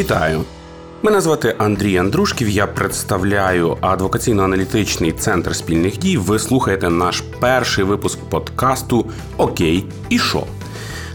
[0.00, 0.44] Вітаю!
[1.02, 2.48] Мене звати Андрій Андрушків.
[2.48, 6.16] Я представляю адвокаційно-аналітичний центр спільних дій.
[6.16, 9.06] Ви слухаєте наш перший випуск подкасту
[9.36, 10.46] Окей і шо.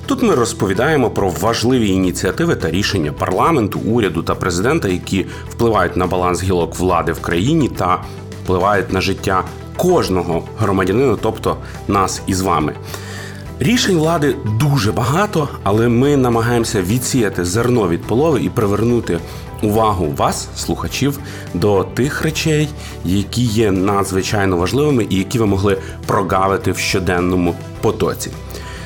[0.06, 6.08] Тут ми розповідаємо про важливі ініціативи та рішення парламенту, уряду та президента, які впливають на
[6.08, 8.04] баланс гілок влади в країні та
[8.44, 9.44] впливають на життя
[9.78, 12.76] кожного громадянина, тобто нас із вами.
[13.60, 19.20] Рішень влади дуже багато, але ми намагаємося відсіяти зерно від полови і привернути
[19.64, 21.20] увагу вас, слухачів,
[21.54, 22.70] до тих речей,
[23.06, 25.78] які є надзвичайно важливими і які ви могли
[26.08, 28.32] прогавити в щоденному потоці.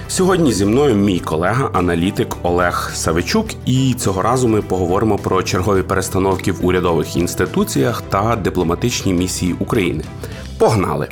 [0.08, 5.84] Сьогодні зі мною мій колега, аналітик Олег Савичук, і цього разу ми поговоримо про чергові
[5.84, 10.04] перестановки в урядових інституціях та дипломатичній місії України.
[10.58, 11.08] Погнали!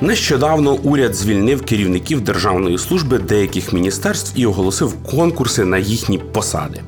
[0.00, 6.80] Нещодавно уряд звільнив керівників державної служби деяких міністерств і оголосив конкурси на їхні посади.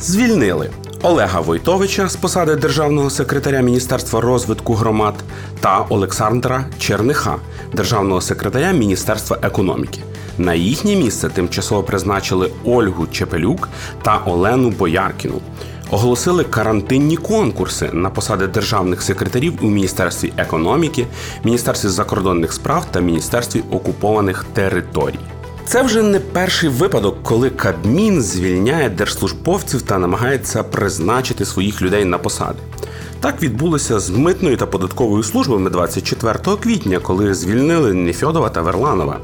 [0.00, 0.70] Звільнили
[1.02, 5.14] Олега Войтовича з посади державного секретаря Міністерства розвитку громад
[5.60, 7.36] та Олександра Черниха,
[7.72, 10.00] державного секретаря Міністерства економіки.
[10.38, 13.68] На їхнє місце тимчасово призначили Ольгу Чепелюк
[14.02, 15.40] та Олену Бояркіну.
[15.92, 21.06] Оголосили карантинні конкурси на посади державних секретарів у Міністерстві економіки,
[21.44, 25.18] Міністерстві закордонних справ та Міністерстві окупованих територій.
[25.66, 32.18] Це вже не перший випадок, коли Кабмін звільняє держслужбовців та намагається призначити своїх людей на
[32.18, 32.58] посади.
[33.20, 39.20] Так відбулося з митною та податковою службами 24 квітня, коли звільнили Нефьодова та Верланова.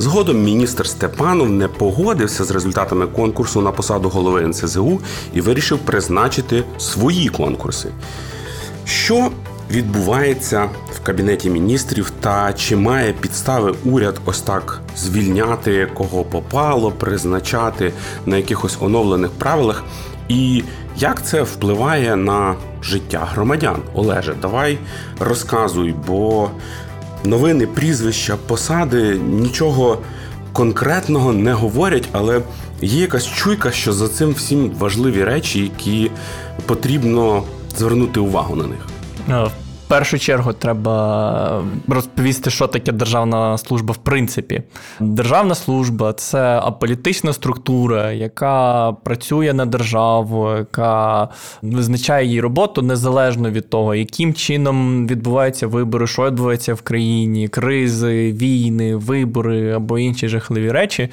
[0.00, 5.00] Згодом міністр Степанов не погодився з результатами конкурсу на посаду голови НСЗУ
[5.34, 7.88] і вирішив призначити свої конкурси.
[8.84, 9.30] Що
[9.70, 17.92] відбувається в кабінеті міністрів та чи має підстави уряд ось так звільняти кого попало, призначати
[18.26, 19.84] на якихось оновлених правилах?
[20.28, 20.64] І
[20.96, 23.82] як це впливає на життя громадян?
[23.94, 24.78] Олеже, давай
[25.20, 26.50] розказуй, бо
[27.24, 29.98] новини, прізвища, посади нічого
[30.52, 32.40] конкретного не говорять, але
[32.82, 36.10] є якась чуйка, що за цим всім важливі речі, які
[36.66, 37.42] потрібно
[37.76, 38.86] звернути увагу на них.
[39.88, 44.62] Першу чергу треба розповісти, що таке державна служба в принципі.
[45.00, 51.28] Державна служба це аполітична структура, яка працює на державу, яка
[51.62, 58.32] визначає її роботу незалежно від того, яким чином відбуваються вибори, що відбувається в країні, кризи,
[58.32, 61.08] війни, вибори або інші жахливі речі.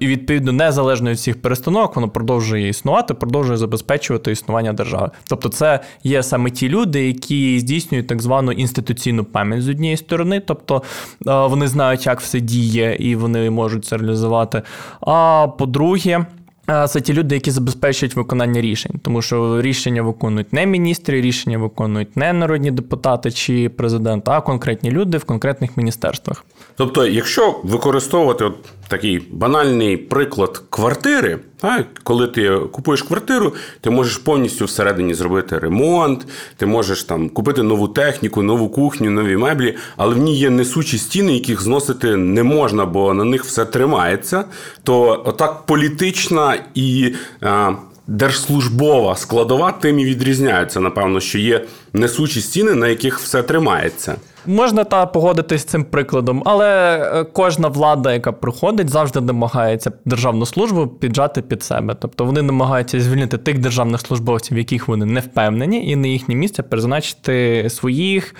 [0.00, 5.10] І відповідно незалежно від всіх перестановок, воно продовжує існувати, продовжує забезпечувати існування держави.
[5.28, 10.40] Тобто, це є саме ті люди, які здійснюють так звану інституційну пам'ять з однієї сторони,
[10.46, 14.62] тобто е, вони знають, як все діє, і вони можуть це реалізувати.
[15.00, 16.26] А по-друге,
[16.70, 21.58] е, це ті люди, які забезпечують виконання рішень, тому що рішення виконують не міністри, рішення
[21.58, 26.44] виконують не народні депутати чи президент, а конкретні люди в конкретних міністерствах.
[26.76, 28.56] Тобто, якщо використовувати от
[28.88, 36.26] такий банальний приклад квартири, так, коли ти купуєш квартиру, ти можеш повністю всередині зробити ремонт,
[36.56, 40.98] ти можеш там купити нову техніку, нову кухню, нові меблі, але в ній є несучі
[40.98, 44.44] стіни, яких зносити не можна, бо на них все тримається.
[44.82, 47.14] То отак політична і.
[47.40, 47.72] А,
[48.08, 50.80] Держслужбова складова тим і відрізняються.
[50.80, 54.16] Напевно, що є несучі стіни, на яких все тримається.
[54.46, 60.46] Можна та погодитись з цим прикладом, але е, кожна влада, яка приходить, завжди намагається державну
[60.46, 61.96] службу піджати під себе.
[62.00, 66.62] Тобто вони намагаються звільнити тих державних службовців, яких вони не впевнені, і на їхнє місце
[66.62, 68.34] призначити своїх.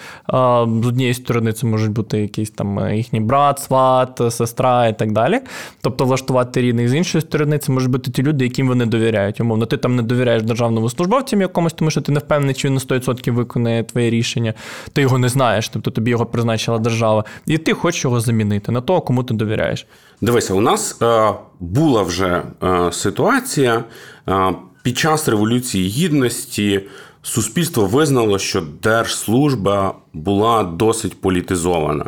[0.67, 5.13] З однієї сторони, це можуть бути якийсь там е, їхній брат, сват, сестра і так
[5.13, 5.41] далі.
[5.81, 9.41] Тобто влаштувати рідних з іншої сторони, це можуть бути ті люди, яким вони довіряють.
[9.41, 12.75] Умовно, ти там не довіряєш державному службовцям якомусь, тому що ти не впевнений, чи він
[12.75, 14.55] на 100% виконає твоє рішення,
[14.93, 15.69] ти його не знаєш.
[15.69, 19.87] Тобто тобі його призначила держава, і ти хочеш його замінити на того, кому ти довіряєш.
[20.21, 23.85] Дивися, у нас е, була вже е, ситуація
[24.29, 26.81] е, під час революції гідності.
[27.23, 32.05] Суспільство визнало, що держслужба була досить політизована,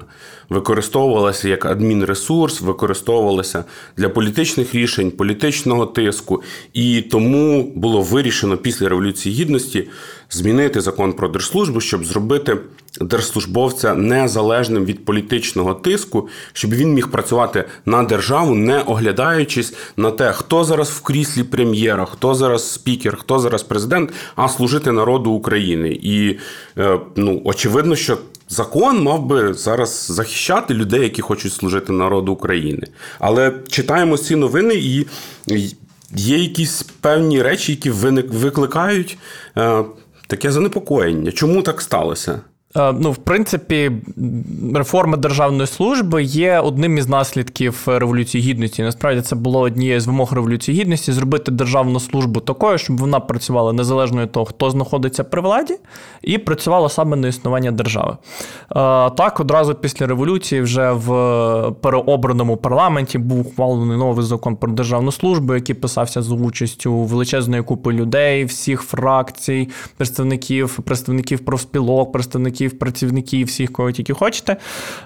[0.49, 3.65] використовувалася як адмінресурс, використовувалася
[3.97, 6.43] для політичних рішень, політичного тиску,
[6.73, 9.89] і тому було вирішено після революції гідності
[10.31, 12.57] змінити закон про держслужбу, щоб зробити
[13.00, 20.33] держслужбовця незалежним від політичного тиску, щоб він міг працювати на державу, не оглядаючись на те,
[20.33, 25.99] хто зараз в кріслі прем'єра, хто зараз спікер, хто зараз президент, а служити народу України.
[26.03, 26.39] І
[26.79, 28.19] е, ну очевидно, що.
[28.50, 32.87] Закон мав би зараз захищати людей, які хочуть служити народу України.
[33.19, 35.06] Але читаємо ці новини, і
[36.15, 39.19] є якісь певні речі, які викликають
[39.56, 39.85] е,
[40.27, 41.33] таке занепокоєння.
[41.33, 42.41] Чому так сталося?
[42.79, 43.93] Е, ну, в принципі,
[44.75, 48.83] реформа державної служби є одним із наслідків революції гідності.
[48.83, 53.73] Насправді це було однією з вимог революції гідності зробити державну службу такою, щоб вона працювала
[53.73, 55.75] незалежно від того, хто знаходиться при владі,
[56.23, 58.17] і працювала саме на існування держави.
[58.71, 58.75] Е,
[59.11, 61.09] так, одразу після революції, вже в
[61.81, 67.93] переобраному парламенті був ухвалений новий закон про державну службу, який писався з участю величезної купи
[67.93, 74.56] людей, всіх фракцій, представників, представників профспілок, представників робітників, працівників, всіх, кого тільки хочете.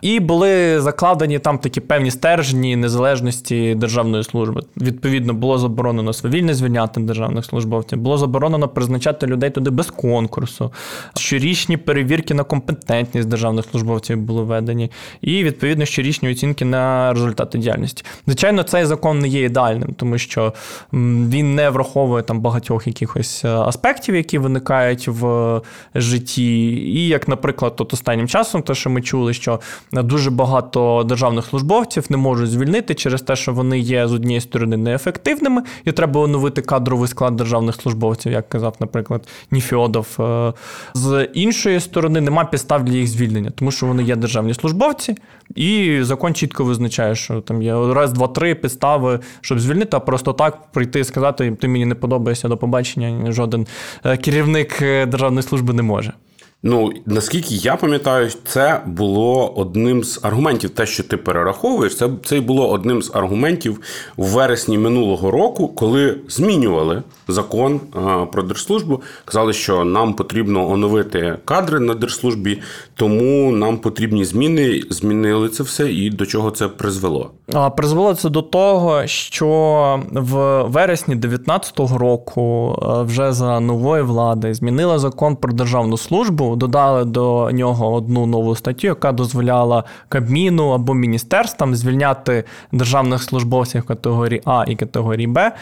[0.03, 4.63] І були закладені там такі певні стержні незалежності державної служби.
[4.77, 10.73] Відповідно, було заборонено свавільне звільняти державних службовців, було заборонено призначати людей туди без конкурсу.
[11.17, 18.05] Щорічні перевірки на компетентність державних службовців були введені, і відповідно щорічні оцінки на результати діяльності.
[18.27, 20.53] Звичайно, цей закон не є ідеальним, тому що
[20.93, 25.61] він не враховує там багатьох якихось е, аспектів, які виникають в
[25.95, 29.61] житті, і як, наприклад, от останнім часом, те, що ми чули, що
[29.93, 34.77] дуже багато державних службовців не можуть звільнити через те, що вони є з однієї сторони
[34.77, 40.07] неефективними, і треба оновити кадровий склад державних службовців, як казав, наприклад, Ніфіодов.
[40.21, 40.53] Е,
[40.95, 45.15] з іншої сторони, нема підстав для їх звільнення, тому що вони є державні службовці,
[45.55, 50.33] і закон чітко визначає, що там є раз, два, три підстави, щоб звільнити, а просто
[50.33, 53.33] так прийти і сказати, ти мені не подобаєшся до побачення.
[53.33, 53.67] Жоден
[54.05, 56.13] е, керівник е, державної служби не може.
[56.65, 60.71] Ну наскільки я пам'ятаю, це було одним з аргументів.
[60.71, 63.81] Те, що ти перераховуєш, це це було одним з аргументів
[64.17, 67.81] у вересні минулого року, коли змінювали закон
[68.33, 69.03] про держслужбу.
[69.25, 72.59] Казали, що нам потрібно оновити кадри на держслужбі,
[72.95, 74.83] тому нам потрібні зміни.
[74.91, 77.31] Змінили це все, і до чого це призвело?
[77.53, 79.47] А призвело це до того, що
[80.13, 82.77] в вересні 2019 року
[83.07, 88.87] вже за нової влади змінили закон про державну службу додали до нього одну нову статтю,
[88.87, 95.53] яка дозволяла Кабміну або міністерствам звільняти державних службовців категорії А і категорії Б.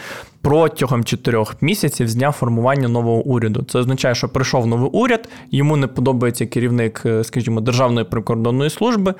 [0.41, 3.63] Протягом чотирьох місяців з дня формування нового уряду.
[3.63, 9.13] Це означає, що прийшов новий уряд, йому не подобається керівник, е, скажімо, Державної прикордонної служби.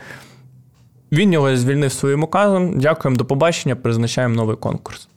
[1.11, 2.79] Він його звільнив своїм указом.
[2.79, 3.75] Дякуємо, до побачення.
[3.75, 5.10] Призначаємо новий конкурс.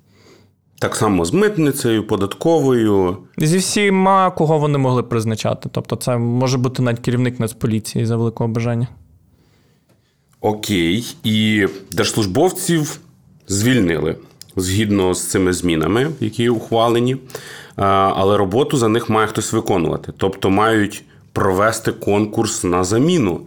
[0.85, 3.17] Так само з митницею, податковою.
[3.39, 5.69] Зі всіма, кого вони могли призначати.
[5.73, 8.89] Тобто, це може бути навіть керівник Нацполіції за великого бажання.
[10.41, 11.17] Окей.
[11.25, 13.01] І держслужбовців
[13.49, 14.17] звільнили
[14.57, 17.17] згідно з цими змінами, які ухвалені.
[17.77, 20.13] Але роботу за них має хтось виконувати.
[20.17, 23.41] Тобто мають провести конкурс на заміну.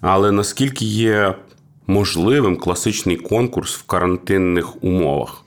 [0.00, 1.34] Але наскільки є
[1.86, 5.42] можливим класичний конкурс в карантинних умовах?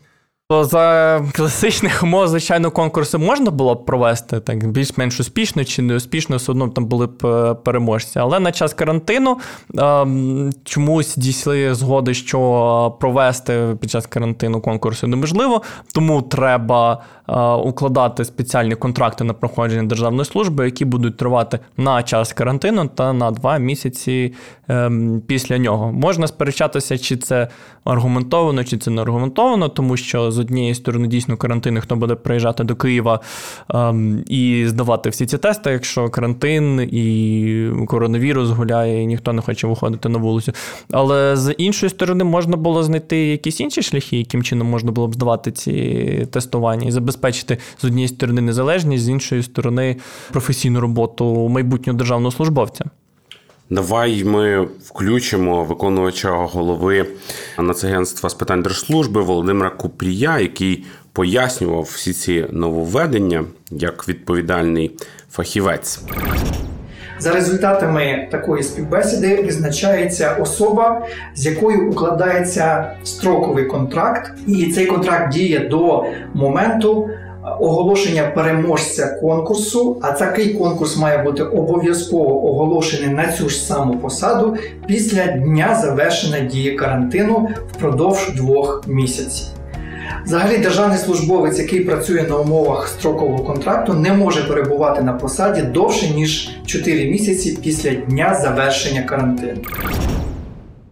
[0.49, 6.37] За класичних умов, звичайно, конкурси можна було б провести так більш-менш успішно чи не успішно,
[6.37, 8.19] все одно там були б е, переможці.
[8.19, 9.37] Але на час карантину
[9.77, 15.61] ем, чомусь дійшли згоди, що провести під час карантину конкурси неможливо,
[15.93, 22.33] тому треба е, укладати спеціальні контракти на проходження державної служби, які будуть тривати на час
[22.33, 24.33] карантину та на два місяці
[24.67, 25.91] ем, після нього.
[25.91, 27.47] Можна сперечатися, чи це
[27.83, 32.63] аргументовано, чи це не аргументовано, тому що з однієї сторони дійсно карантин, хто буде приїжджати
[32.63, 33.19] до Києва
[33.73, 39.67] ем, і здавати всі ці тести, якщо карантин і коронавірус гуляє, і ніхто не хоче
[39.67, 40.53] виходити на вулицю.
[40.91, 45.13] Але з іншої сторони, можна було знайти якісь інші шляхи, яким чином можна було б
[45.13, 49.95] здавати ці тестування і забезпечити з однієї сторони незалежність, з іншої сторони
[50.31, 52.85] професійну роботу майбутнього державного службовця.
[53.69, 57.05] Давай ми включимо виконувача голови
[57.59, 64.91] Нацагентства з питань держслужби Володимира Купрія, який пояснював всі ці нововведення як відповідальний
[65.31, 65.99] фахівець.
[67.19, 71.05] За результатами такої співбесіди визначається особа,
[71.35, 77.09] з якою укладається строковий контракт, і цей контракт діє до моменту
[77.59, 84.57] оголошення переможця конкурсу, а такий конкурс має бути обов'язково оголошений на цю ж саму посаду
[84.87, 89.47] після дня завершення дії карантину впродовж двох місяців.
[90.25, 96.09] Взагалі, державний службовець, який працює на умовах строкового контракту, не може перебувати на посаді довше
[96.09, 99.61] ніж 4 місяці після дня завершення карантину.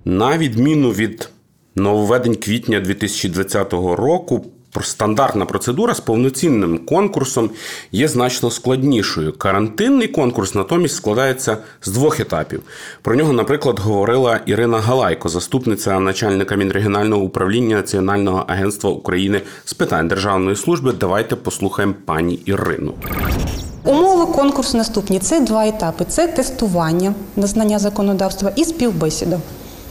[0.06, 1.30] На відміну від
[1.76, 4.46] нововведень квітня 2020 року,
[4.82, 7.50] Стандартна процедура з повноцінним конкурсом
[7.92, 9.34] є значно складнішою.
[9.34, 12.64] Карантинний конкурс натомість складається з двох етапів.
[13.02, 20.08] Про нього, наприклад, говорила Ірина Галайко, заступниця начальника Мінрегіонального управління Національного агентства України з питань
[20.08, 20.94] державної служби.
[21.00, 22.94] Давайте послухаємо пані Ірину.
[23.86, 29.40] Умови конкурсу наступні: це два етапи: це тестування на знання законодавства і співбесіда.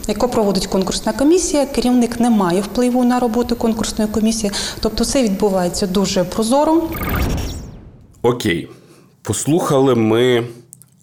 [0.07, 5.87] Яку проводить конкурсна комісія, керівник не має впливу на роботу конкурсної комісії, тобто це відбувається
[5.87, 6.83] дуже прозоро.
[8.21, 8.69] Окей,
[9.21, 10.47] послухали ми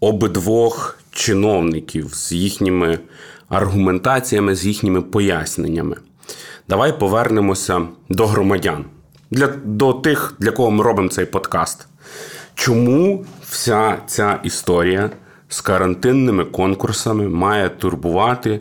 [0.00, 2.98] обидвох чиновників з їхніми
[3.48, 5.96] аргументаціями, з їхніми поясненнями.
[6.68, 8.84] Давай повернемося до громадян,
[9.30, 11.86] для, до тих, для кого ми робимо цей подкаст.
[12.54, 15.10] Чому вся ця історія
[15.48, 18.60] з карантинними конкурсами має турбувати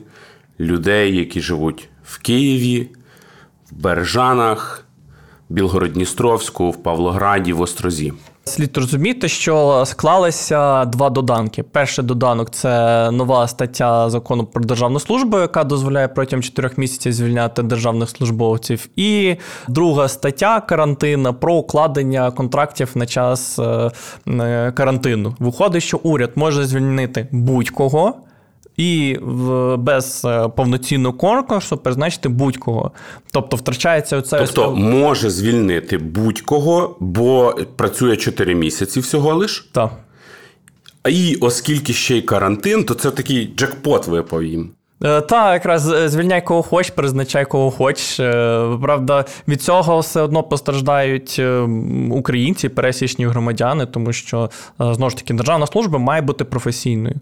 [0.59, 2.89] людей, які живуть в Києві,
[3.71, 4.85] в Бережанах,
[5.49, 8.13] Білгород-Дністровську, в Павлограді, в Острозі?
[8.43, 11.63] Слід розуміти, що склалися два доданки.
[11.63, 17.63] Перший доданок це нова стаття закону про державну службу, яка дозволяє протягом чотирьох місяців звільняти
[17.63, 18.89] державних службовців.
[18.95, 19.35] І
[19.67, 23.91] друга стаття карантина про укладення контрактів на час е,
[24.27, 25.35] е, карантину.
[25.39, 28.15] Виходить, що уряд може звільнити будь-кого
[28.79, 29.17] і
[29.77, 32.91] без е, повноцінного конкурсу призначити будь-кого.
[33.31, 34.39] Тобто втрачається оце.
[34.39, 39.69] Тобто може звільнити будь-кого, бо працює 4 місяці всього лиш.
[39.71, 39.91] Так.
[41.09, 44.71] І оскільки ще й карантин, то це такий джекпот випав їм.
[45.03, 48.19] Е, та, якраз е, звільняй кого хоч, призначай кого хоч.
[48.19, 51.41] Е, правда, від цього все одно постраждають
[52.11, 57.15] українці, пересічні громадяни, тому що знову ж таки державна служба має бути професійною.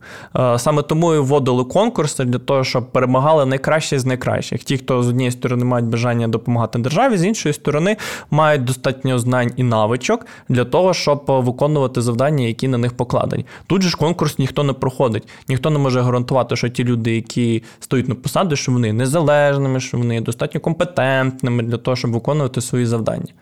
[0.57, 4.63] Саме тому і вводили конкурси для того, щоб перемагали найкращі з найкращих.
[4.63, 7.97] Ті, хто з однієї сторони мають бажання допомагати державі, з іншої сторони
[8.31, 13.45] мають достатньо знань і навичок для того, щоб виконувати завдання, які на них покладені.
[13.67, 17.63] Тут же ж конкурс ніхто не проходить, ніхто не може гарантувати, що ті люди, які
[17.79, 22.85] стоять на посаді, що вони незалежними, що вони достатньо компетентними для того, щоб виконувати свої
[22.85, 23.33] завдання.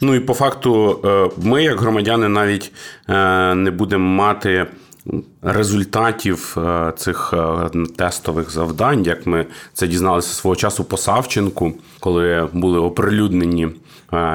[0.00, 2.72] Ну і по факту, е, ми, як громадяни, навіть
[3.08, 4.66] е, не будемо мати
[5.42, 7.34] результатів е, цих
[7.96, 13.68] тестових завдань, як ми це дізналися свого часу по Савченку, коли були оприлюднені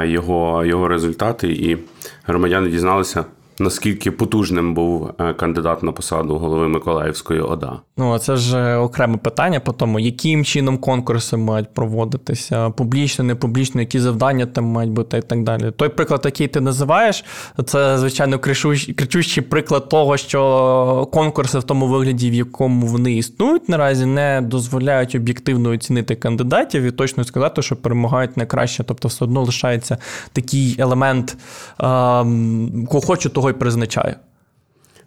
[0.03, 1.77] його, його результати, і
[2.25, 3.25] громадяни дізналися
[3.59, 7.79] наскільки потужним був е, кандидат на посаду голови Миколаївської ОДА.
[7.97, 13.35] Ну це ж е, окреме питання по тому, яким чином конкурси мають проводитися, публічно, не
[13.35, 15.71] публічно, які завдання там мають бути і так далі.
[15.71, 17.25] Той приклад, який ти називаєш,
[17.65, 24.05] це звичайно кричущий приклад того, що конкурси в тому вигляді, в якому вони існують, наразі
[24.05, 28.83] не дозволяють об'єктивно оцінити кандидатів і точно сказати, що перемагають найкраще.
[28.83, 29.97] Тобто, все одно лишається
[30.33, 31.37] такий елемент,
[31.77, 34.15] кого хочу, того й призначаю.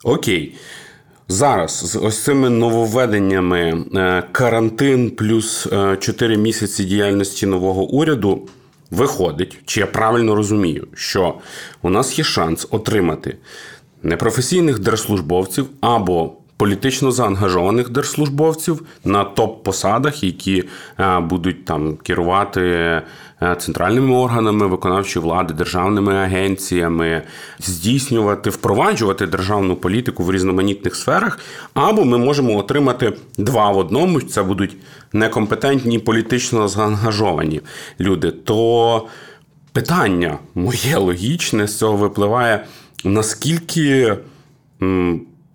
[0.05, 0.55] Окей.
[1.29, 5.69] Зараз з ось цими нововведеннями е, карантин плюс
[6.01, 8.49] 4 е, місяці діяльності нового уряду
[8.91, 11.35] виходить, чи я правильно розумію, що
[11.83, 13.37] у нас є шанс отримати
[14.03, 20.65] непрофесійних держслужбовців або політично заангажованих держслужбовців на топ-посадах, які
[20.99, 23.03] е, будуть там керувати
[23.59, 27.23] центральними органами виконавчої влади, державними агенціями,
[27.59, 31.39] здійснювати, впроваджувати державну політику в різноманітних сферах.
[31.75, 34.21] Або ми можемо отримати два в одному.
[34.21, 34.77] Це будуть
[35.13, 37.61] некомпетентні, політично заангажовані
[38.01, 38.31] люди.
[38.31, 39.07] То
[39.73, 42.65] питання моє логічне з цього випливає
[43.05, 44.17] наскільки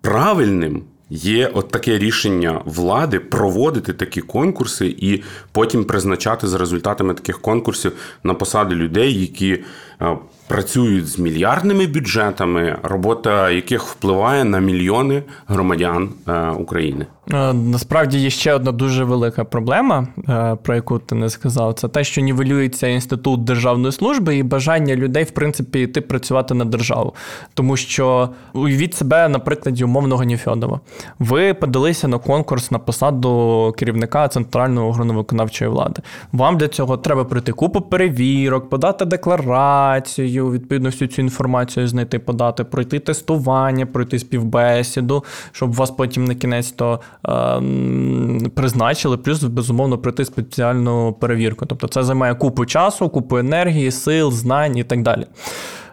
[0.00, 5.22] правильним Є от таке рішення влади проводити такі конкурси і
[5.52, 9.64] потім призначати за результатами таких конкурсів на посади людей, які
[10.02, 10.16] е,
[10.48, 17.06] працюють з мільярдними бюджетами, робота яких впливає на мільйони громадян е, України.
[17.32, 21.74] Е, насправді є ще одна дуже велика проблема, е, про яку ти не сказав.
[21.74, 26.64] Це те, що нівелюється інститут державної служби і бажання людей, в принципі, йти працювати на
[26.64, 27.14] державу.
[27.54, 30.80] Тому що уявіть себе на прикладі умовного Ніфьодова.
[31.18, 35.26] Ви подалися на конкурс на посаду керівника центрального органу
[35.60, 36.02] влади.
[36.32, 42.64] Вам для цього треба пройти купу перевірок, подати декларацію, відповідно всю цю інформацію знайти, подати,
[42.64, 47.00] пройти тестування, пройти співбесіду, щоб вас потім на кінець то.
[47.24, 51.66] Ем, призначили, плюс, безумовно, пройти спеціальну перевірку.
[51.66, 55.26] Тобто це займає купу часу, купу енергії, сил, знань і так далі.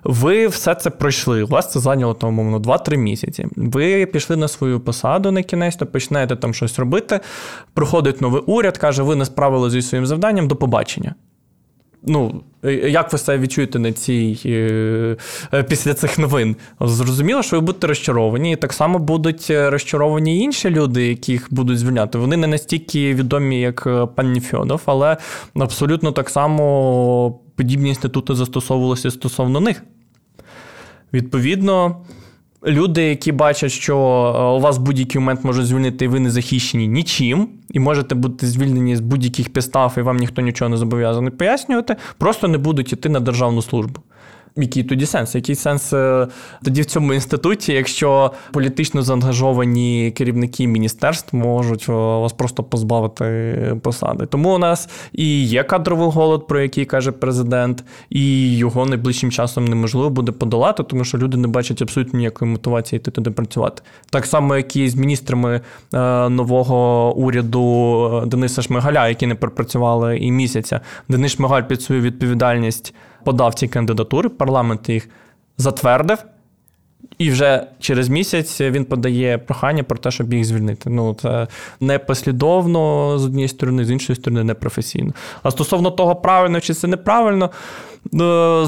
[0.03, 1.44] Ви все це пройшли.
[1.44, 3.48] У вас це зайняло там, умовно 2-3 місяці.
[3.56, 7.20] Ви пішли на свою посаду на кінець, то починаєте там щось робити.
[7.74, 11.15] Приходить новий уряд, каже, ви не справилися зі своїм завданням, до побачення.
[12.06, 12.42] Ну,
[12.84, 14.38] як ви себе відчуєте на цій
[15.70, 16.56] після цих новин?
[16.82, 22.18] Зрозуміло, що ви будете розчаровані, і так само будуть розчаровані інші люди, яких будуть звільняти.
[22.18, 25.18] Вони не настільки відомі, як пан Ніфьодов, але
[25.56, 29.84] абсолютно так само подібні інститути застосовувалися стосовно них.
[31.14, 32.06] Відповідно,
[32.65, 36.88] люди, які бачать, що е, у вас будь-який момент можуть звільнити, і ви не захищені
[36.88, 41.96] нічим, і можете бути звільнені з будь-яких підстав, і вам ніхто нічого не зобов'язаний пояснювати,
[42.17, 44.01] просто не будуть йти на державну службу.
[44.56, 45.36] Який тоді сенс?
[45.36, 46.28] Який сенс е,
[46.64, 53.24] тоді в цьому інституті, якщо політично заангажовані керівники міністерств можуть вас просто позбавити
[53.82, 54.26] посади?
[54.26, 59.66] Тому у нас і є кадровий голод, про який каже президент, і його найближчим часом
[59.66, 63.82] неможливо буде подолати, тому що люди не бачать абсолютно ніякої мотивації йти туди працювати.
[64.10, 65.62] Так само, як і з міністрами
[65.94, 70.82] е, нового уряду е, Дениса Шмигаля, які не пропрацювали і місяця.
[71.10, 75.10] Денис Шмигаль під свою відповідальність подав ці кандидатури, парламент їх
[75.58, 76.18] затвердив,
[77.18, 80.89] і вже через місяць він подає прохання про те, щоб їх звільнити.
[80.89, 81.48] Ну, це
[81.80, 85.13] непослідовно з однієї сторони, з іншої сторони, непрофесійно.
[85.44, 87.51] А стосовно того, правильно чи це неправильно,
[88.13, 88.65] е,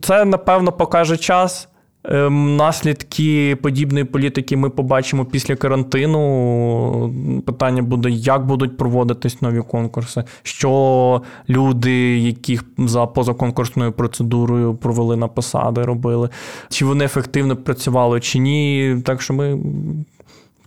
[0.00, 1.68] це напевно покаже час.
[2.04, 7.42] Ем, наслідки подібної політики ми побачимо після карантину.
[7.46, 15.28] Питання буде, як будуть проводитись нові конкурси, що люди, яких за позаконкурсною процедурою провели на
[15.28, 16.28] посади, робили,
[16.68, 18.96] чи вони ефективно працювали, чи ні.
[19.04, 19.58] Так що ми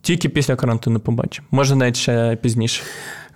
[0.02, 1.48] тільки після карантину побачимо.
[1.52, 2.84] Може, навіть ще пізніше.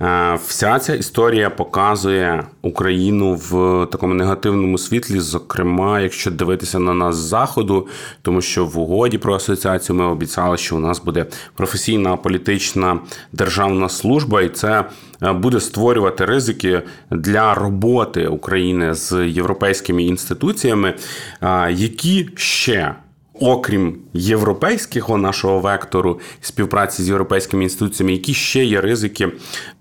[0.02, 7.16] Е, вся ця історія показує Україну в такому негативному світлі, зокрема, якщо дивитися на нас
[7.16, 7.88] з заходу,
[8.22, 11.26] тому що в угоді про асоціацію ми обіцяли, що у нас буде
[11.56, 13.00] професійна політична
[13.34, 14.86] державна служба, і це
[15.24, 20.94] е, буде створювати ризики для роботи України з європейськими інституціями,
[21.42, 22.96] е, які ще
[23.40, 29.28] окрім європейського нашого вектору співпраці з європейськими інституціями, які ще є ризики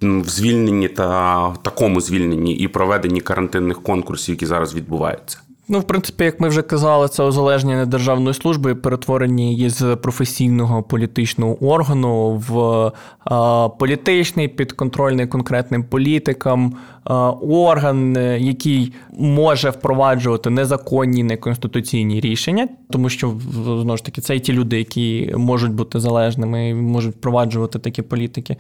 [0.03, 5.39] в звільненні та такому звільненні і проведенні карантинних конкурсів, які зараз відбуваються.
[5.69, 11.67] Ну, в принципі, як ми вже казали, це узалежнення державної служби, перетворені з професійного політичного
[11.67, 12.93] органу в
[13.25, 23.35] а, політичний підконтрольний конкретним політикам а, орган, який може впроваджувати незаконні неконституційні рішення, тому що
[23.65, 28.03] знову ж таки це і ті люди, які можуть бути залежними і можуть впроваджувати такі
[28.03, 28.57] політики.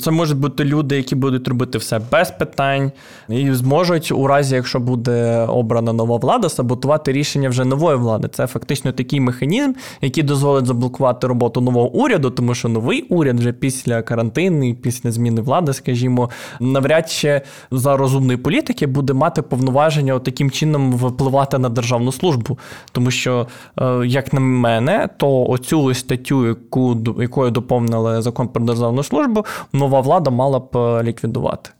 [0.00, 2.92] Це можуть бути люди, які будуть робити все без питань,
[3.28, 8.28] і зможуть у разі, якщо буде обрана нова влада, саботувати рішення вже нової влади.
[8.28, 13.52] Це фактично такий механізм, який дозволить заблокувати роботу нового уряду, тому що новий уряд вже
[13.52, 16.30] після карантину після зміни влади, скажімо,
[16.60, 22.58] навряд чи за розумної політики буде мати повноваження таким чином впливати на державну службу.
[22.92, 23.46] Тому що,
[23.80, 30.00] е, як на мене, то оцю статтю, яку якою доповнили закон про державну службу, нова
[30.00, 31.70] влада мала б е, ліквідувати.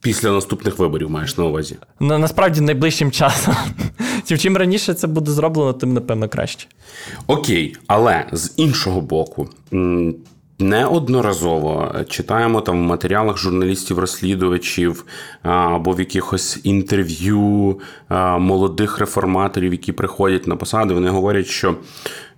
[0.00, 1.76] Після наступних виборів маєш на увазі?
[2.00, 3.54] На, насправді найближчим часом.
[4.38, 6.66] Чим раніше це буде зроблено, тим напевно краще.
[7.26, 9.48] Окей, але з іншого боку,
[10.60, 15.04] Неодноразово читаємо там в матеріалах журналістів-розслідувачів
[15.42, 17.80] або в якихось інтерв'ю
[18.38, 20.94] молодих реформаторів, які приходять на посади.
[20.94, 21.74] Вони говорять, що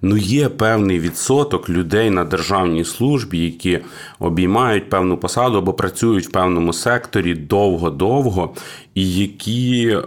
[0.02, 3.78] ну є певний відсоток людей на державній службі, які
[4.18, 8.54] обіймають певну посаду або працюють в певному секторі довго-довго,
[8.94, 9.98] і які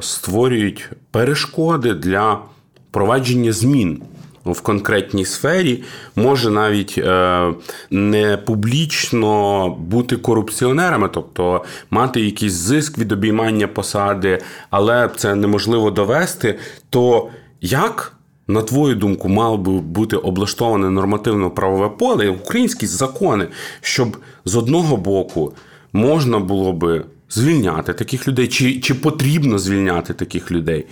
[0.00, 2.38] створюють перешкоди для
[2.90, 4.02] провадження змін
[4.52, 5.82] в конкретній сфері
[6.16, 7.52] може навіть е,
[7.90, 14.38] не публічно бути корупціонерами, тобто мати якийсь зиск від обіймання посади,
[14.70, 16.58] але це неможливо довести.
[16.90, 17.28] То
[17.60, 18.12] як?
[18.48, 23.48] На твою думку, мало би бути облаштоване нормативно-правове поле, українські закони,
[23.80, 25.52] щоб з одного боку
[25.92, 30.86] можна було би звільняти таких людей, чи, чи потрібно звільняти таких людей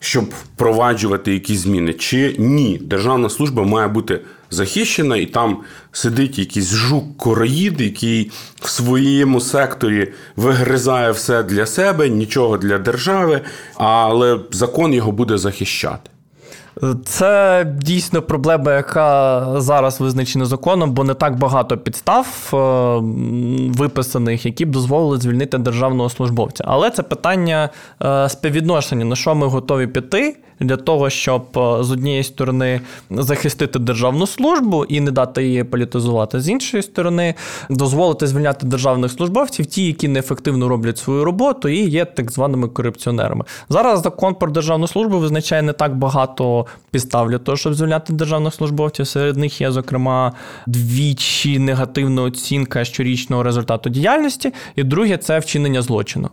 [0.00, 5.58] щоб впроваджувати якісь зміни, чи ні, державна служба має бути захищена, і там
[5.92, 13.40] сидить якийсь жук-короїд, який в своєму секторі вигризає все для себе, нічого для держави,
[13.74, 16.10] але закон його буде захищати.
[17.04, 22.56] Це дійсно проблема, яка зараз визначена законом, бо не так багато підстав е,
[23.78, 26.64] виписаних, які б дозволили звільнити державного службовця.
[26.66, 27.70] Але це питання
[28.02, 33.78] е, співвідношення, на що ми готові піти для того, щоб е, з однієї сторони захистити
[33.78, 37.34] державну службу і не дати її політизувати, з іншої сторони,
[37.70, 43.44] дозволити звільняти державних службовців, ті, які неефективно роблять свою роботу, і є так званими корупціонерами.
[43.68, 48.54] Зараз закон про державну службу визначає не так багато підстав для того, щоб звільняти державних
[48.54, 49.06] службовців.
[49.06, 50.32] Серед них є, зокрема,
[50.66, 56.30] двічі негативна оцінка щорічного результату діяльності, і друге це вчинення злочину.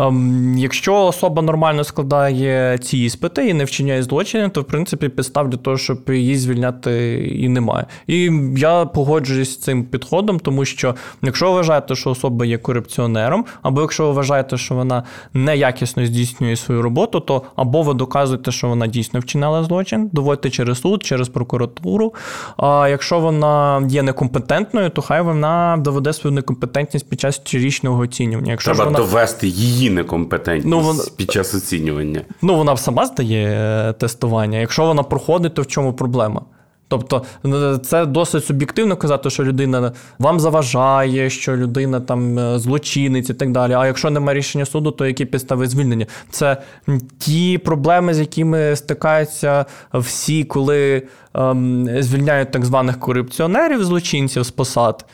[0.00, 5.50] Ем, якщо особа нормально складає ці іспити і не вчиняє злочини, то в принципі підстав
[5.50, 7.86] для того, щоб її звільняти, і немає.
[8.06, 13.44] І я погоджуюсь з цим підходом, тому що якщо ви вважаєте, що особа є корупціонером,
[13.62, 15.02] або якщо ви вважаєте, що вона
[15.34, 20.80] неякісно здійснює свою роботу, то або ви доказуєте, що вона дійсно вчинила злочин, доводите через
[20.80, 22.14] суд, через прокуратуру.
[22.56, 28.50] А якщо вона є некомпетентною, то хай вона доведе свою некомпетентність під час щорічного оцінювання.
[28.50, 28.98] Якщо Треба вона...
[28.98, 32.20] довести її некомпетентність Ну, вон- під час оцінювання.
[32.42, 34.58] Ну, вона сама здає е, тестування.
[34.58, 36.42] Якщо вона проходить, то в чому проблема?
[36.88, 37.22] Тобто
[37.84, 43.52] це досить суб'єктивно казати, що людина вам заважає, що людина там е, злочинець і так
[43.52, 43.72] далі.
[43.72, 46.06] А якщо немає рішення суду, то які підстави звільнення?
[46.30, 46.56] Це
[47.18, 51.02] ті проблеми, з якими стикаються всі, коли
[51.34, 55.04] ем, звільняють так званих корупціонерів, злочинців з посад.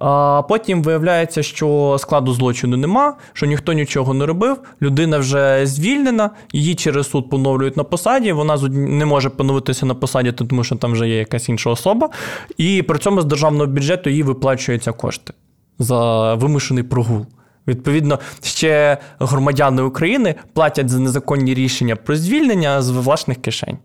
[0.00, 4.56] А потім виявляється, що складу злочину нема, що ніхто нічого не робив.
[4.82, 8.32] Людина вже звільнена, її через суд поновлюють на посаді.
[8.32, 12.08] Вона не може поновитися на посаді, тому що там вже є якась інша особа.
[12.56, 15.32] І при цьому з державного бюджету їй виплачуються кошти
[15.78, 17.26] за вимушений прогул.
[17.66, 23.78] Відповідно, ще громадяни України платять за незаконні рішення про звільнення з власних кишень.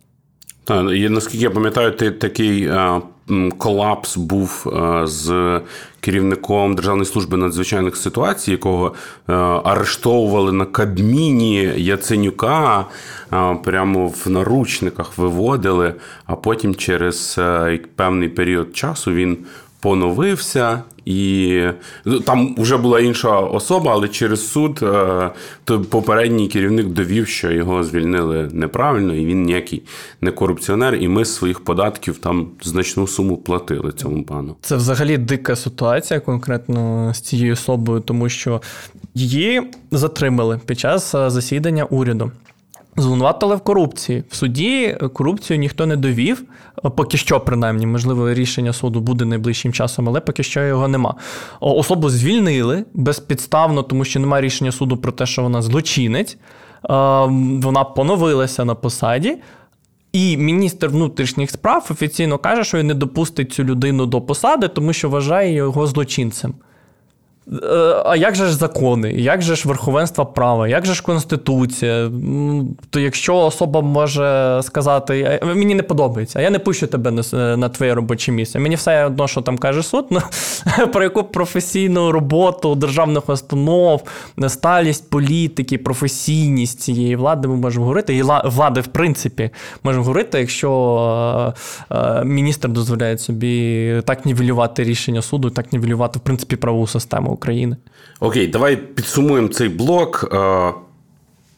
[0.63, 3.01] Так, і наскільки я пам'ятаю, ти такий е,
[3.57, 5.59] колапс був е, з
[5.99, 8.93] керівником Державної служби надзвичайних ситуацій, якого
[9.29, 9.33] е,
[9.63, 12.85] арештовували на Кабміні Яценюка,
[13.33, 15.93] е, прямо в наручниках виводили,
[16.25, 17.39] а потім через
[17.95, 19.37] певний період часу він
[19.83, 20.83] поновився.
[21.05, 21.61] І
[22.05, 25.29] ну, там вже була інша особа, але через суд е,
[25.63, 29.83] то попередній керівник довів, що його звільнили неправильно, і він ніякий
[30.21, 30.95] не корупціонер.
[30.95, 34.55] І ми з своїх податків там значну суму платили цьому пану.
[34.61, 38.61] Це взагалі дика ситуація конкретно з цією особою, тому що
[39.15, 42.31] її затримали під час е, засідання уряду.
[42.97, 44.23] Звинуватили в корупції.
[44.29, 46.43] В суді корупцію ніхто не довів,
[46.85, 51.15] е, поки що, принаймні, можливо, рішення суду буде найближчим часом, але поки що його нема.
[51.59, 56.33] Особу звільнили безпідставно, тому що немає рішення суду про те, що вона злочинець.
[56.33, 56.37] Е,
[57.63, 59.37] Вона поновилася на посаді.
[60.13, 64.93] І міністр внутрішніх справ офіційно каже, що він не допустить цю людину до посади, тому
[64.93, 66.53] що вважає його злочинцем.
[67.51, 72.11] Е, А як же ж закони, як же ж верховенство права, як же ж конституція?
[72.89, 77.69] То якщо особа може сказати, «Е, мені не подобається, я не пущу тебе на, на
[77.69, 78.59] твоє робоче місце.
[78.59, 80.19] Мені все одно, що там каже суд, ну,
[80.93, 84.03] про яку професійну роботу державних установ,
[84.47, 88.15] сталість політики, професійність цієї влади ми можемо говорити.
[88.15, 89.49] І влади, в принципі,
[89.83, 91.53] можемо говорити, якщо
[91.91, 97.32] е, е, міністр дозволяє собі так нівелювати рішення суду, так нівелювати, в принципі, правову систему
[97.33, 97.77] України.
[98.19, 100.29] Окей, давай підсумуємо цей блок.
[100.33, 100.73] Е,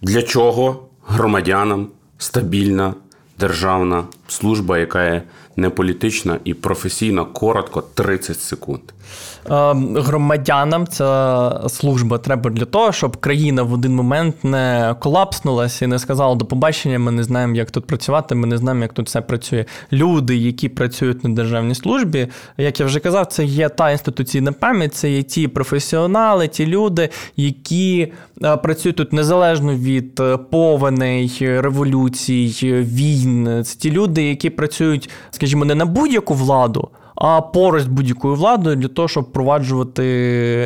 [0.01, 2.93] Для чого громадянам стабільна
[3.39, 5.23] державна служба, яка є
[5.55, 8.81] неполітична і професійна, коротко 30 секунд.
[9.51, 15.87] Е, Громадянам ця служба треба для того, щоб країна в один момент не колапснулася і
[15.87, 19.07] не сказала до побачення, ми не знаємо, як тут працювати, ми не знаємо, як тут
[19.07, 19.65] все працює.
[19.93, 24.95] Люди, які працюють на державній службі, як я вже казав, це є та інституційна пам'ять,
[24.95, 28.13] це є ті професіонали, ті люди, які
[28.43, 33.63] е, працюють тут незалежно від е, повеней, революцій, війн.
[33.63, 36.89] Це ті люди, які працюють, скажімо, не на будь-яку владу
[37.53, 40.03] поруч з будь-якою владою для того, щоб впроваджувати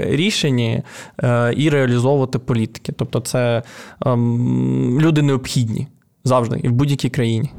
[0.09, 0.83] рішення
[1.23, 2.91] е, і реалізовувати політики.
[2.97, 3.63] Тобто, це
[4.05, 5.88] ем, люди необхідні
[6.23, 7.49] завжди і в будь-якій країні.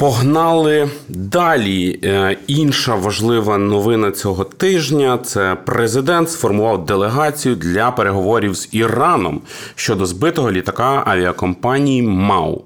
[0.00, 2.00] Погнали далі.
[2.04, 9.40] Е, Інша важлива новина цього тижня це президент сформував делегацію для переговорів з Іраном
[9.74, 12.62] щодо збитого літака авіакомпанії МАУ.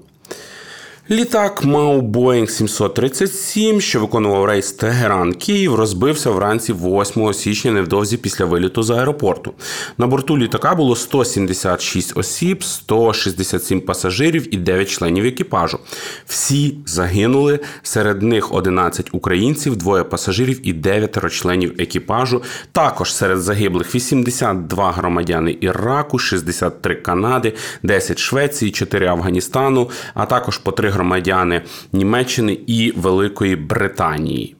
[1.11, 8.45] Літак мав Боїнг 737, що виконував рейс Тегеран Київ, розбився вранці 8 січня невдовзі після
[8.45, 9.53] виліту з аеропорту.
[9.97, 15.79] На борту літака було 176 осіб, 167 пасажирів і 9 членів екіпажу.
[16.25, 17.59] Всі загинули.
[17.83, 22.41] Серед них 11 українців, двоє пасажирів і 9 членів екіпажу.
[22.71, 30.71] Також серед загиблих 82 громадяни Іраку, 63 Канади, 10 Швеції, 4 Афганістану, а також по
[30.71, 31.61] 3 громадяни
[31.93, 34.55] Німеччини і Великої Британії.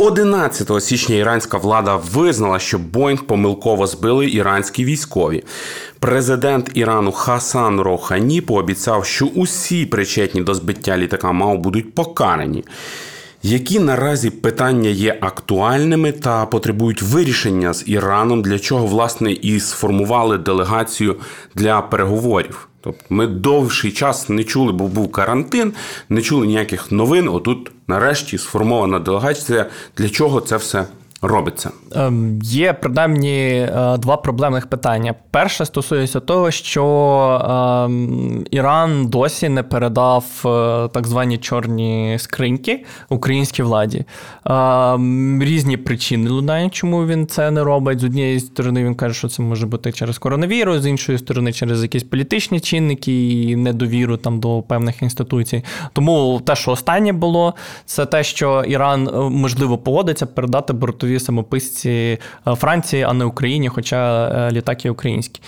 [0.00, 5.44] 11 січня іранська влада визнала, що Боїнг помилково збили іранські військові.
[5.98, 12.64] Президент Ірану Хасан Рохані пообіцяв, що усі причетні до збиття літака МАУ будуть покарані.
[13.42, 20.38] Які наразі питання є актуальними та потребують вирішення з Іраном, для чого власне і сформували
[20.38, 21.16] делегацію
[21.54, 22.68] для переговорів?
[22.88, 25.72] Тобто ми довший час не чули, бо був карантин,
[26.08, 27.28] не чули ніяких новин.
[27.28, 29.66] Отут, нарешті, сформована делегація.
[29.96, 30.86] Для чого це все
[31.22, 31.70] робиться?
[31.94, 35.14] Ем, Є принаймні е, два проблемних питання.
[35.30, 36.84] Перше стосується того, що
[37.84, 44.04] ем, Іран досі не передав е, так звані чорні скриньки українській владі.
[44.44, 48.00] Ем, Різні причини лунають, чому він це не робить.
[48.00, 51.82] З однієї сторони, він каже, що це може бути через коронавірус, з іншої сторони, через
[51.82, 55.64] якісь політичні чинники і недовіру там до певних інституцій.
[55.92, 57.54] Тому те, що останнє було,
[57.84, 63.68] це те, що Іран е, можливо погодиться передати бортові самописці е, Франції, а не Україні,
[63.68, 65.42] хоча е, літак є український.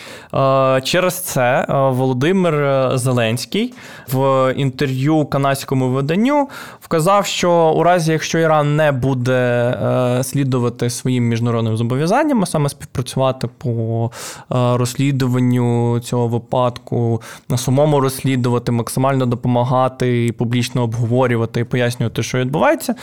[0.82, 3.74] Через це Володимир Зеленський
[4.12, 6.48] в інтерв'ю канадському виданню
[6.80, 13.48] вказав, що у разі, якщо Іран не буде слідувати своїм міжнародним зобов'язанням, а саме співпрацювати
[13.58, 14.10] по
[14.48, 22.94] розслідуванню цього випадку, на самому розслідувати, максимально допомагати і публічно обговорювати і пояснювати, що відбувається,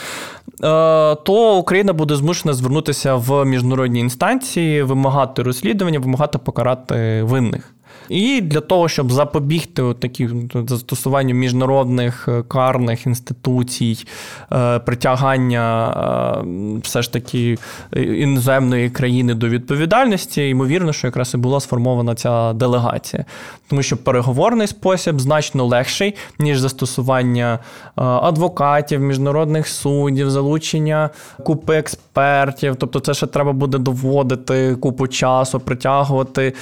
[1.23, 7.73] то Україна буде змушена звернутися в міжнародні інстанції, вимагати розслідування, вимагати покарати винних.
[8.09, 10.29] І для того, щоб запобігти такі
[10.67, 14.05] застосуванню міжнародних е, карних інституцій,
[14.51, 15.89] е, притягання
[16.45, 17.57] е, все ж таки
[17.95, 23.25] іноземної країни до відповідальності, ймовірно, що якраз і була сформована ця делегація.
[23.69, 27.59] Тому що переговорний спосіб значно легший, ніж застосування
[27.95, 31.09] адвокатів, міжнародних суддів, залучення
[31.43, 32.75] купи експертів.
[32.75, 36.53] Тобто, це ще треба буде доводити купу часу, притягувати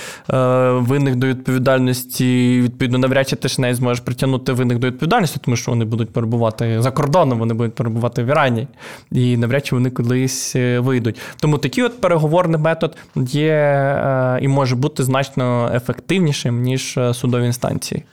[0.79, 5.57] винних до відповідальності, відповідно, навряд чи ти ж не зможеш притягнути винних до відповідальності, тому
[5.57, 8.67] що вони будуть перебувати за кордоном, вони будуть перебувати в Ірані,
[9.11, 11.19] і навряд чи вони колись е, вийдуть.
[11.39, 17.45] Тому такий от переговорний метод є е, і може бути значно ефективнішим ніж е, судові
[17.45, 18.03] інстанції.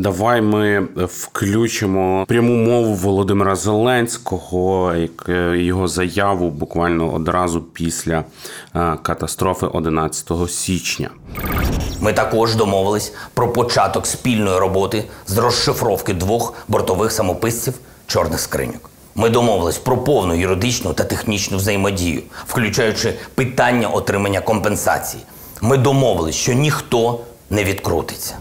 [0.00, 4.94] Давай ми включимо пряму мову Володимира Зеленського,
[5.54, 8.24] його заяву буквально одразу після
[9.02, 11.10] катастрофи 11 січня.
[12.00, 17.74] Ми також домовились про початок спільної роботи з розшифровки двох бортових самописців
[18.06, 18.90] чорних скриньок.
[19.14, 25.22] Ми домовились про повну юридичну та технічну взаємодію, включаючи питання отримання компенсації.
[25.60, 28.34] Ми домовились, що ніхто не відкрутиться.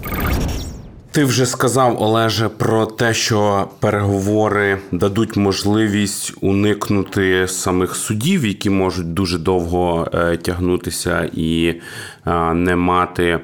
[1.19, 9.13] Ти вже сказав, Олеже, про те, що переговори дадуть можливість уникнути самих судів, які можуть
[9.13, 11.81] дуже довго е, тягнутися і
[12.27, 13.39] е, не мати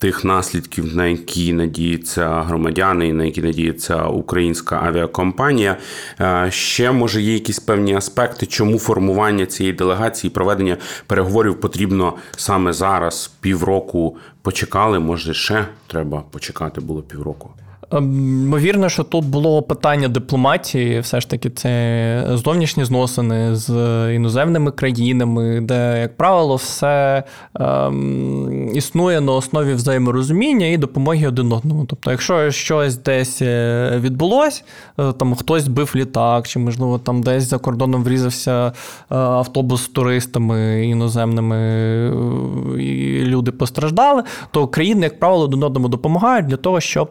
[0.00, 5.76] тих наслідків, на які надіються громадяни, і на які надіється українська авіакомпанія.
[6.20, 12.72] Е, ще може є якісь певні аспекти, чому формування цієї делегації, проведення переговорів потрібно саме
[12.72, 14.98] зараз, півроку почекали.
[14.98, 17.50] Може, ще треба почекати було півроку.
[17.92, 23.70] Ймовірно, що тут було питання дипломатії, все ж таки, це зовнішні зносини з
[24.14, 27.22] іноземними країнами, де, як правило, все
[27.54, 31.84] ем, існує на основі взаєморозуміння і допомоги один одному.
[31.84, 34.64] Тобто, якщо щось десь е, відбулось,
[34.98, 38.72] е, там хтось збив літак, чи, можливо, там десь за кордоном врізався е,
[39.16, 41.56] автобус з туристами іноземними,
[42.78, 47.10] і люди постраждали, то країни, як правило, один одному допомагають для того, щоб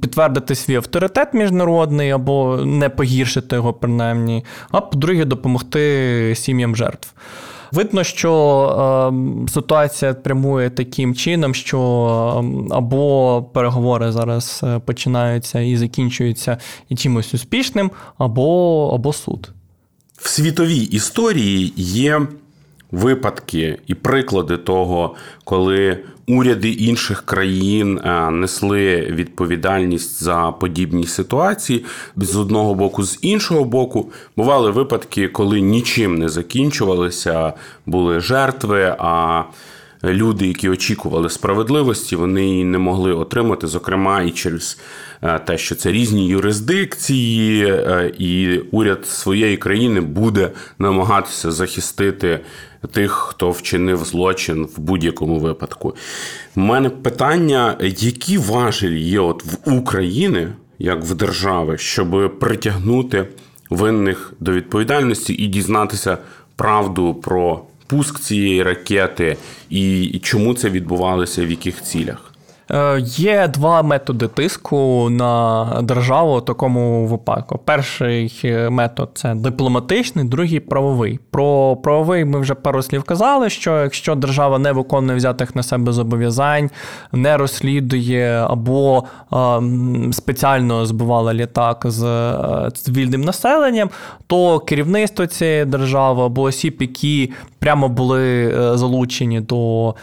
[0.00, 7.08] підтвердити свій авторитет міжнародний або не погіршити його, принаймні, а по-друге, допомогти сім'ям жертв.
[7.72, 8.32] Видно, що
[9.46, 11.80] е, ситуація прямує таким чином, що
[12.38, 16.58] ем, або переговори зараз е, починаються і закінчуються
[16.96, 19.52] чимось успішним, або, або суд.
[20.16, 22.22] В світовій історії є
[22.90, 31.84] випадки і приклади того, коли уряди інших країн е, несли відповідальність за подібні ситуації
[32.16, 37.52] з одного боку, з іншого боку, бували випадки, коли нічим не закінчувалися,
[37.86, 38.96] були жертви.
[38.98, 39.44] а
[40.04, 44.78] Люди, які очікували справедливості, вони її не могли отримати, зокрема, і через
[45.22, 52.40] е, те, що це різні юрисдикції, е, і уряд своєї країни буде намагатися захистити
[52.86, 55.94] тих, хто вчинив злочин в будь-якому випадку.
[56.56, 63.28] У мене питання: які важелі є от в Україні, як в держави, щоб притягнути
[63.70, 66.18] винних до відповідальності і дізнатися
[66.56, 69.36] правду про пуск цієї ракети
[69.70, 72.25] і чому це відбувалося, в яких цілях?
[72.70, 77.60] Е, є два методи тиску на державу в такому випадку.
[77.64, 81.20] Перший е, метод це дипломатичний, другий правовий.
[81.30, 85.92] Про правовий ми вже пару слів казали, що якщо держава не виконує взятих на себе
[85.92, 86.70] зобов'язань,
[87.12, 89.36] не розслідує або е,
[90.12, 93.90] спеціально збивала літак з е, цивільним населенням,
[94.26, 99.94] то керівництво цієї держави або осіб, які прямо були е, залучені до е,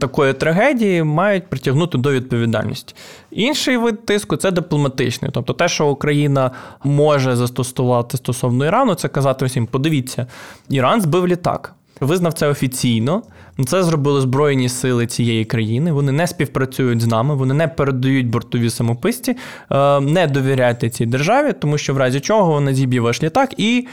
[0.00, 2.94] такої трагедії трагедії мають притягнути до відповідальності.
[3.30, 5.30] Інший вид тиску це дипломатичний.
[5.34, 6.50] Тобто те, що Україна
[6.84, 10.26] може застосувати стосовно Ірану, це казати усім: подивіться,
[10.68, 11.74] Іран збив літак.
[12.00, 13.22] Визнав це офіційно.
[13.66, 15.92] Це зробили Збройні сили цієї країни.
[15.92, 19.36] Вони не співпрацюють з нами, вони не передають бортові самописці,
[19.70, 23.86] е, не довіряйте цій державі, тому що в разі чого вона зіб'є ваш літак і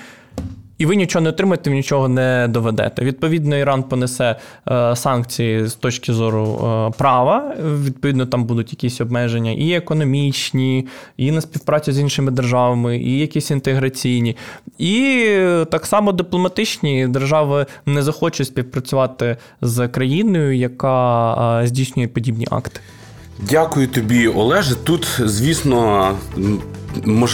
[0.84, 3.06] і ви нічого не отримаєте, нічого не доведете.
[3.06, 4.36] Відповідно, Іран понесе
[4.72, 7.56] е, санкції з точки зору е, права.
[7.86, 13.52] Відповідно, там будуть якісь обмеження і економічні, і на співпрацю з іншими державами, і якісь
[13.52, 14.38] інтеграційні.
[14.78, 15.26] І
[15.72, 22.80] так само дипломатичні держави не захочуть співпрацювати з країною, яка е, здійснює подібні акти.
[23.40, 24.76] Дякую тобі, Олеже.
[24.76, 26.12] Тут, звісно,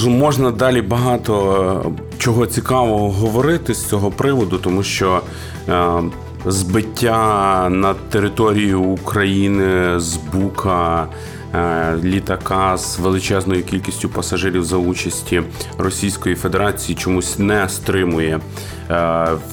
[0.07, 5.21] можна далі багато чого цікавого говорити з цього приводу, тому що
[5.69, 5.87] е,
[6.45, 11.07] збиття на територію України з Бука.
[11.55, 15.41] Е, літака з величезною кількістю пасажирів за участі
[15.77, 18.39] Російської Федерації чомусь не стримує е,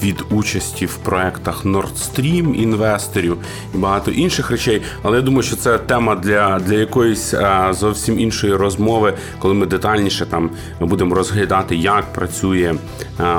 [0.03, 3.39] від участі в проектах Nord Stream інвесторів
[3.75, 4.83] і багато інших речей.
[5.03, 9.67] Але я думаю, що це тема для для якоїсь е, зовсім іншої розмови, коли ми
[9.67, 12.75] детальніше там будемо розглядати, як працює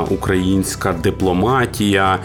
[0.09, 2.19] українська дипломатія,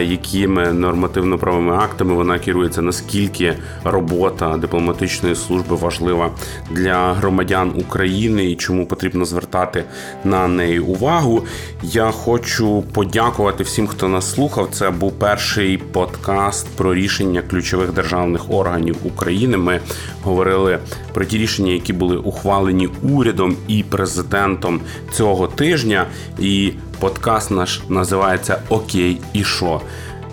[0.00, 6.30] якими нормативно-правовими актами вона керується, наскільки робота дипломатичної служби важлива
[6.70, 9.84] для громадян України і чому потрібно звертати
[10.24, 11.44] на неї увагу.
[11.82, 14.68] Я хочу подякувати всім, хто нас слухав.
[14.72, 19.56] Це був перший подкаст про рішення ключових державних органів України.
[19.56, 19.80] Ми
[20.22, 20.78] говорили
[21.14, 24.80] про ті рішення, які були ухвалені урядом і президентом
[25.12, 26.06] цього тижня.
[26.38, 29.80] І подкаст наш називається Окей, і що.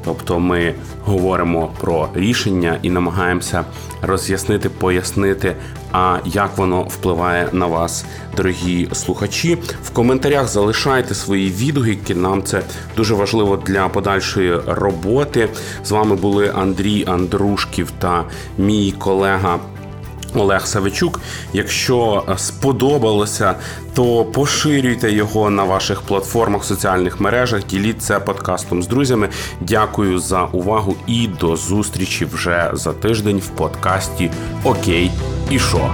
[0.06, 0.74] Тобто ми
[1.06, 3.64] говоримо про рішення і намагаємося
[4.02, 5.56] роз'яснити, пояснити,
[5.92, 8.06] а як воно впливає на вас,
[8.38, 9.58] дорогі слухачі.
[9.84, 12.16] В коментарях залишайте свої відгуки.
[12.16, 12.62] Нам це
[12.98, 15.50] дуже важливо для подальшої роботи.
[15.84, 18.24] З вами були Андрій Андрушків та
[18.58, 19.60] мій колега.
[20.34, 21.22] Олег Савичук.
[21.54, 23.56] Якщо сподобалося,
[23.94, 27.65] то поширюйте його на ваших платформах, соціальних мережах.
[27.65, 29.30] Діліться подкастом з друзями.
[29.62, 34.32] Дякую за увагу і до зустрічі вже за тиждень в подкасті
[34.63, 35.12] Окей
[35.50, 35.91] і шо.